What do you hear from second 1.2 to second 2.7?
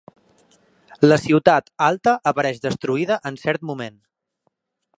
ciutat alta apareix